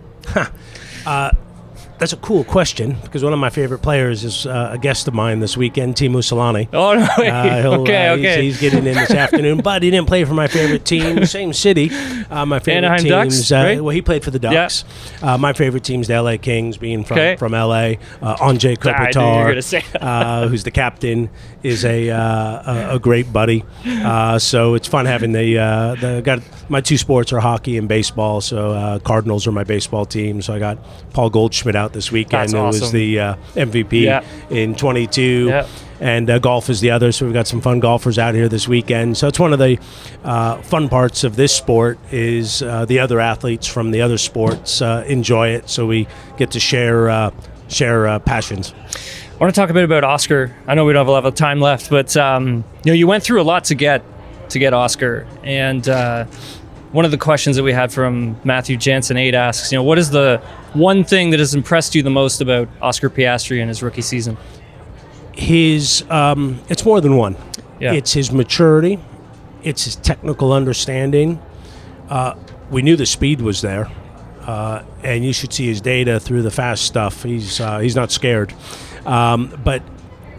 [1.07, 1.31] uh,
[1.99, 5.15] that's a cool question because one of my favorite players is uh, a guest of
[5.15, 6.69] mine this weekend, Teemu Selanne.
[6.73, 7.05] Oh no!
[7.05, 8.45] Uh, okay, uh, okay.
[8.45, 11.53] He's, he's, getting in this afternoon, but he didn't play for my favorite team, same
[11.53, 11.91] city.
[12.31, 13.49] Uh, my favorite Anaheim teams.
[13.49, 13.81] Ducks, uh, right?
[13.83, 14.85] Well, he played for the Ducks.
[15.21, 15.35] Yeah.
[15.35, 17.37] Uh, my favorite team's the LA Kings, being from okay.
[17.37, 17.95] from LA.
[18.21, 21.31] Uh, Anze Kopitar, who's the captain,
[21.63, 23.65] is a a, a, great buddy.
[24.39, 25.55] so it's fun having the
[26.01, 28.41] the got my two sports are hockey and baseball.
[28.41, 30.43] So Cardinals are my baseball team.
[30.43, 30.79] So I got
[31.13, 32.51] Paul Goldschmidt out this weekend.
[32.51, 32.81] That's awesome.
[32.81, 34.25] was the uh, MVP yeah.
[34.51, 35.47] in 22.
[35.47, 35.67] Yeah.
[36.01, 38.67] And uh, golf is the other, so we've got some fun golfers out here this
[38.67, 39.17] weekend.
[39.17, 39.79] So it's one of the
[40.25, 44.83] uh, fun parts of this sport is uh, the other athletes from the other sports
[44.83, 47.31] uh, enjoy it, so we get to share uh,
[47.69, 48.75] share passions.
[48.75, 50.55] I want to talk a bit about Oscar.
[50.67, 53.07] I know we don't have a lot of time left, but um, you know you
[53.07, 54.05] went through a lot to get
[54.51, 55.89] to get Oscar, and
[56.95, 59.99] one of the questions that we had from Matthew Jansen 8 asks, you know, what
[59.99, 60.41] is the
[60.75, 64.37] one thing that has impressed you the most about Oscar Piastri in his rookie season?
[65.33, 67.37] His, um, it's more than one.
[67.81, 67.95] Yeah.
[67.95, 69.01] It's his maturity,
[69.65, 71.43] it's his technical understanding.
[72.09, 72.37] Uh,
[72.71, 73.91] we knew the speed was there,
[74.43, 77.25] uh, and you should see his data through the fast stuff.
[77.25, 78.55] He's uh, he's not scared,
[79.05, 79.83] um, but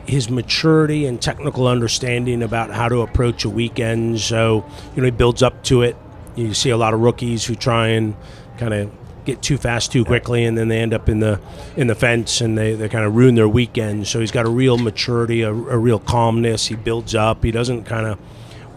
[0.07, 4.21] his maturity and technical understanding about how to approach a weekend.
[4.21, 4.65] So
[4.95, 5.97] you know he builds up to it.
[6.35, 8.15] You see a lot of rookies who try and
[8.57, 8.91] kind of
[9.25, 11.39] get too fast too quickly and then they end up in the
[11.75, 14.07] in the fence and they, they kind of ruin their weekend.
[14.07, 16.67] So he's got a real maturity a, a real calmness.
[16.67, 17.43] He builds up.
[17.43, 18.19] He doesn't kind of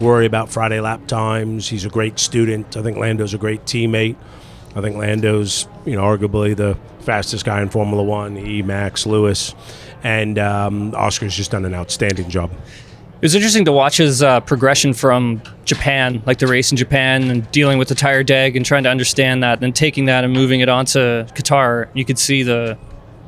[0.01, 1.69] worry about friday lap times.
[1.69, 2.75] He's a great student.
[2.75, 4.15] I think lando's a great teammate.
[4.75, 9.53] I think lando's you know arguably the fastest guy in formula one e max lewis.
[10.03, 12.51] And um, oscar's just done an outstanding job
[13.21, 17.29] It was interesting to watch his uh, progression from Japan, like the race in Japan,
[17.29, 20.23] and dealing with the tire deg and trying to understand that, and then taking that
[20.23, 21.89] and moving it onto Qatar.
[21.93, 22.77] You could see the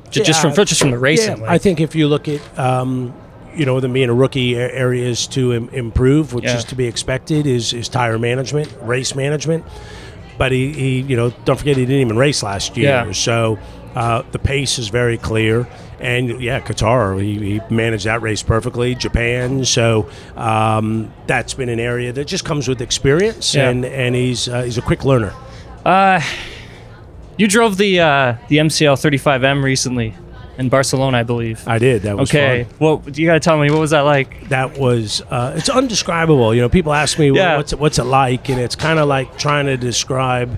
[0.10, 1.40] just, just from just from the racing.
[1.42, 3.14] Yeah, I think if you look at um,
[3.54, 6.56] you know them being a rookie areas to Im- improve, which Yeah.
[6.58, 9.66] is to be expected, is is tire management, race management.
[10.38, 13.12] But he, he you know, don't forget he didn't even race last year, Yeah.
[13.12, 13.60] so
[13.94, 15.68] uh, the pace is very clear.
[16.02, 18.96] And yeah, Qatar, he, he managed that race perfectly.
[18.96, 23.70] Japan, so um, that's been an area that just comes with experience, Yeah.
[23.70, 25.32] and and he's uh, he's a quick learner.
[27.38, 30.14] You drove the uh, the MCL 35M recently
[30.58, 31.66] in Barcelona, I believe.
[31.68, 32.04] I did.
[32.04, 32.76] That was Okay, fun.
[32.80, 34.50] well, you got to tell me what was that like?
[34.50, 36.54] that was uh, it's undescribable.
[36.54, 37.58] You know, people ask me Yeah.
[37.58, 40.58] what's it, what's it like, and it's kind of like trying to describe.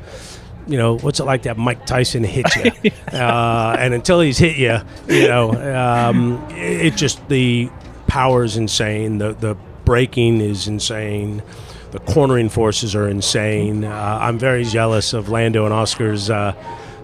[0.67, 2.91] You know, what's it like to have Mike Tyson hit you?
[3.11, 7.69] uh, and until he's hit you, you know, um, it, it just the
[8.07, 9.17] power is insane.
[9.17, 11.43] The the braking is insane.
[11.91, 13.83] The cornering forces are insane.
[13.83, 16.53] Uh, I'm very jealous of Lando and Oscar's uh,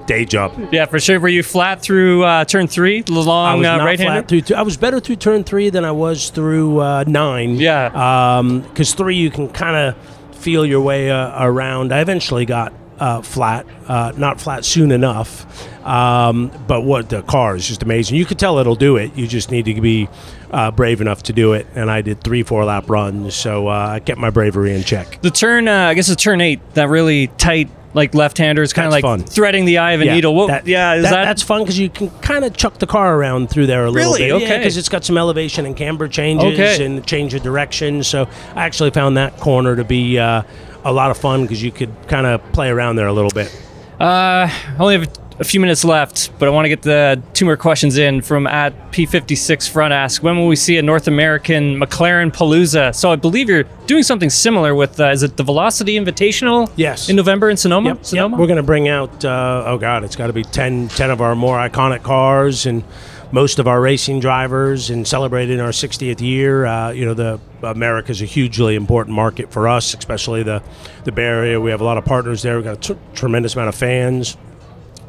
[0.07, 0.69] day job.
[0.71, 1.19] Yeah, for sure.
[1.19, 4.27] Were you flat through uh, turn three, the long uh, right flat hander?
[4.27, 4.41] through.
[4.41, 4.55] Two.
[4.55, 7.55] I was better through turn three than I was through uh, nine.
[7.57, 8.41] Yeah.
[8.63, 11.93] Because three, you can kind of feel your way uh, around.
[11.93, 15.45] I eventually got uh, flat, uh, not flat soon enough.
[15.85, 18.17] Um, but what the car is just amazing.
[18.17, 19.15] You could tell it'll do it.
[19.15, 20.07] You just need to be
[20.51, 21.65] uh, brave enough to do it.
[21.75, 25.21] And I did three, four lap runs, so uh, I kept my bravery in check.
[25.21, 28.85] The turn, uh, I guess it's turn eight, that really tight, like left-hander is kind
[28.85, 29.23] of like fun.
[29.23, 30.35] threading the eye of a needle.
[30.35, 33.49] What, yeah, is that, that's fun because you can kind of chuck the car around
[33.49, 34.27] through there a little Really?
[34.27, 34.43] bit.
[34.43, 34.57] Okay.
[34.59, 36.85] because it's got some elevation and camber changes Okay.
[36.85, 38.03] and change of direction.
[38.03, 40.43] So I actually found that corner to be uh,
[40.83, 43.53] a lot of fun because you could kind of play around there a little bit.
[43.99, 47.45] Uh, I only have a few minutes left, but I want to get the two
[47.45, 50.21] more questions in from at P56 Front Ask.
[50.21, 52.93] When will we see a North American McLaren Palooza?
[52.93, 56.69] So I believe you're doing something similar with, uh, is it the Velocity Invitational?
[56.75, 57.09] Yes.
[57.09, 57.89] In November in Sonoma?
[57.89, 58.31] Yep, yep.
[58.31, 61.21] We're going to bring out, uh, oh God, it's got to be 10, 10 of
[61.21, 62.83] our more iconic cars and
[63.31, 66.65] most of our racing drivers and celebrating our 60th year.
[66.65, 70.63] Uh, you know, the America is a hugely important market for us, especially the,
[71.03, 71.61] the Bay Area.
[71.61, 72.55] We have a lot of partners there.
[72.55, 74.35] We've got a t- tremendous amount of fans.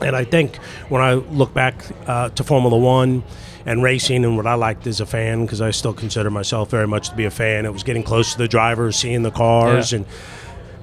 [0.02, 0.56] And I think
[0.88, 3.22] when I look back uh, to Formula One
[3.66, 6.86] and racing and what I liked as a fan, because I still consider myself very
[6.86, 9.92] much to be a fan, it was getting close to the drivers, seeing the cars,
[9.92, 9.98] Yeah.
[9.98, 10.06] and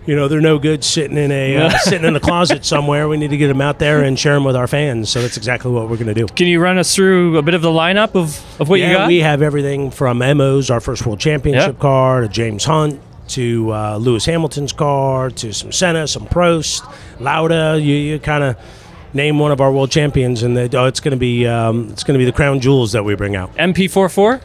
[0.07, 3.07] you know they're no good sitting in a uh, sitting in a closet somewhere.
[3.07, 5.09] We need to get them out there and share them with our fans.
[5.09, 6.25] So that's exactly what we're going to do.
[6.27, 8.97] Can you run us through a bit of the lineup of, of what yeah, you
[8.97, 9.07] got?
[9.07, 11.79] we have everything from Emmo's, our first world championship Yep.
[11.79, 16.81] car, to James Hunt, to uh, Lewis Hamilton's car, to some Senna, some Prost,
[17.19, 17.77] Lauda.
[17.79, 18.57] You, you kind of
[19.13, 22.03] name one of our world champions, and they, oh, it's going to be um, it's
[22.03, 23.53] going to be the crown jewels that we bring out.
[23.57, 24.41] MP44?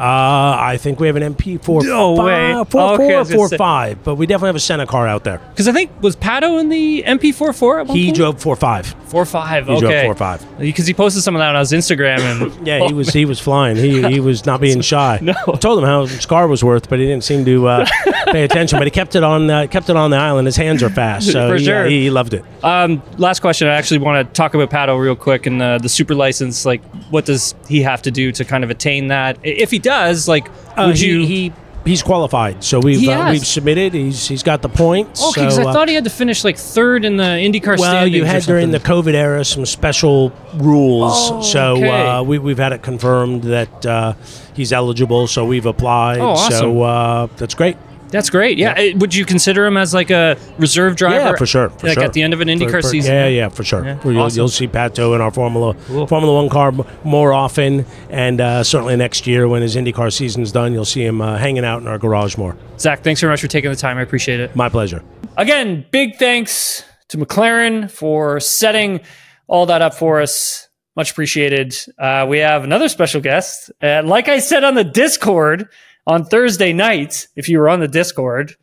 [0.00, 2.52] Uh, I think we have an MP four No way.
[2.54, 5.38] five, four, Okay, four, four, five, but we definitely have a Senna car out there.
[5.50, 8.16] Because I think, was Pato in the MP44 at one He point?
[8.16, 8.86] drove four five.
[9.06, 9.66] Four five.
[9.66, 9.80] He okay.
[9.80, 10.58] drove four five.
[10.58, 13.40] Because he posted some of that on his Instagram, and Yeah, he was he was
[13.40, 13.76] flying.
[13.76, 15.18] He he was not being shy.
[15.20, 15.34] No.
[15.48, 17.86] I told him how his car was worth, but he didn't seem to uh,
[18.32, 18.78] pay attention.
[18.78, 20.46] But he kept it on uh, kept it on the island.
[20.46, 21.84] His hands are fast, so For he, sure.
[21.84, 22.44] uh, he loved it.
[22.62, 23.68] Um, last question.
[23.68, 26.64] I actually want to talk about Pato real quick and the, the super license.
[26.66, 29.38] Like, what does he have to do to kind of attain that?
[29.42, 31.26] If he does, like, Uh, would he, you?
[31.26, 31.52] he
[31.84, 33.94] he's qualified, so we've uh, we've submitted.
[33.94, 35.22] He's he's got the points.
[35.30, 37.78] okay, because so, I uh, thought he had to finish like third in the IndyCar
[37.78, 38.80] Well, you had during the.
[38.80, 41.88] COVID era some special rules, Oh, so okay.
[42.08, 44.14] uh, we, we've had it confirmed that uh,
[44.54, 45.26] he's eligible.
[45.26, 46.18] So we've applied.
[46.18, 46.52] Oh, awesome.
[46.58, 47.76] So uh, that's great.
[48.10, 48.58] That's great.
[48.58, 48.94] Yeah.
[48.96, 51.30] Would you consider him as like a reserve driver?
[51.30, 51.70] Yeah, for sure.
[51.70, 52.04] For like sure.
[52.04, 53.14] at the end of an IndyCar season.
[53.14, 53.84] Yeah, yeah, for sure.
[53.84, 54.36] Yeah, You'll, awesome.
[54.36, 56.06] you'll see Pato in our Formula Cool.
[56.06, 56.72] Formula One car
[57.04, 61.20] more often, and uh, certainly next year when his IndyCar season's done, you'll see him
[61.20, 62.56] uh, hanging out in our garage more.
[62.78, 63.96] Zak, thanks very much for taking the time.
[63.98, 64.54] I appreciate it.
[64.56, 65.02] My pleasure.
[65.36, 69.00] Again, big thanks to McLaren for setting
[69.46, 70.68] all that up for us.
[70.96, 71.76] Much appreciated.
[71.98, 73.70] Uh, we have another special guest.
[73.82, 75.68] Uh, like I said on the Discord
[76.10, 78.56] on Thursday night, if you were on the Discord,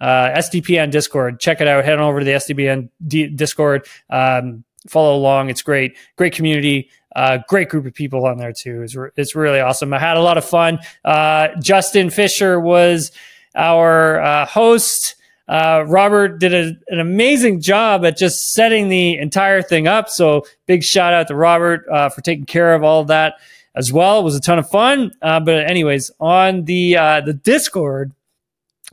[0.00, 1.84] uh, SDPN Discord, check it out.
[1.84, 3.86] Head on over to the SDPN D- Discord.
[4.10, 5.48] Um, follow along.
[5.48, 5.96] It's great.
[6.16, 6.90] Great community.
[7.14, 8.82] Uh, great group of people on there too.
[8.82, 9.94] It's, re- it's really awesome.
[9.94, 10.80] I had a lot of fun.
[11.04, 13.12] Uh, Justin Fisher was
[13.54, 15.14] our uh, host.
[15.46, 20.08] Uh, Robert did a, an amazing job at just setting the entire thing up.
[20.08, 23.34] So big shout out to Robert uh, for taking care of all of that
[23.74, 24.20] as well.
[24.20, 25.12] It was a ton of fun.
[25.22, 28.12] Uh, but anyways, on the uh, the Discord,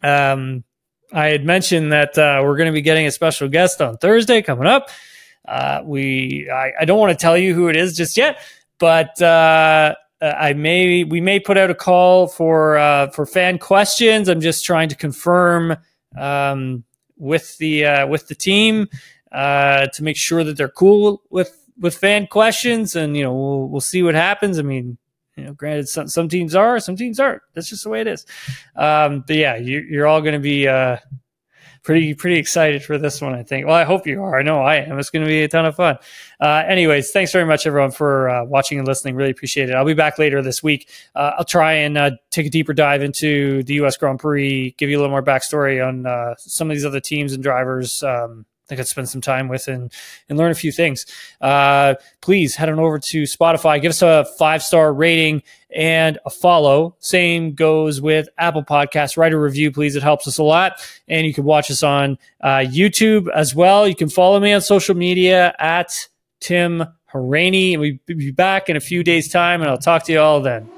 [0.03, 0.63] um,
[1.11, 4.41] I had mentioned that uh, we're going to be getting a special guest on Thursday
[4.41, 4.89] coming up.
[5.47, 8.39] Uh, we I, I don't want to tell you who it is just yet,
[8.80, 14.28] but uh, I may we may put out a call for uh, for fan questions.
[14.28, 15.78] I'm just trying to confirm
[16.17, 16.84] um,
[17.17, 18.88] with the with the team
[19.32, 23.82] to make sure that they're cool with with fan questions, and you know we'll we'll
[23.82, 24.59] see what happens.
[24.59, 24.97] I mean,
[25.36, 27.41] you know, granted, some some teams are, some teams aren't.
[27.53, 28.26] That's just the way it is.
[28.76, 30.97] Um, but yeah, you, are all going to be uh,
[31.84, 33.34] pretty pretty excited for this one.
[33.34, 33.67] I think.
[33.67, 34.39] Well, I hope you are.
[34.39, 34.97] I know I am.
[34.97, 35.97] It's going to be a ton of fun.
[36.39, 39.15] Uh, anyways, thanks very much, everyone, for uh, watching and listening.
[39.15, 39.76] Really appreciate it.
[39.76, 40.89] I'll be back later this week.
[41.15, 43.97] Uh, I'll try and uh, take a deeper dive into the U.S.
[43.97, 47.34] Grand Prix, give you a little more backstory on uh, some of these other teams
[47.34, 48.01] and drivers.
[48.03, 49.91] Um, I could spend some time with and,
[50.28, 51.05] and learn a few things.
[51.39, 55.43] Uh, please head on over to Spotify, give us a five star rating
[55.76, 56.95] and a follow.
[56.99, 59.18] Same goes with Apple Podcasts.
[59.18, 59.95] Write a review, please.
[59.95, 60.80] It helps us a lot.
[61.07, 63.88] And you can watch us on uh, YouTube as well.
[63.88, 66.07] You can follow me on social media at
[66.39, 67.78] Tim Hauraney.
[67.78, 70.74] We'll be back in a few days' time, and I'll talk to you all then.